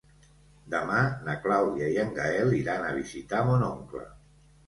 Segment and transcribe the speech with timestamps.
[0.73, 4.05] Demà na Clàudia i en Gaël iran a visitar mon oncle.